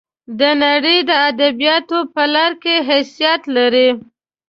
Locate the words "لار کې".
2.33-2.75